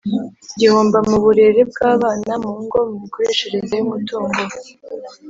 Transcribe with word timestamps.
gihomba 0.59 0.97
mu 1.09 1.17
burere 1.23 1.61
bw’abana 1.71 2.31
mu 2.43 2.53
ngo, 2.63 2.77
mu 2.87 2.95
mikoreshereze 3.03 3.73
y’umutungo 3.77 4.39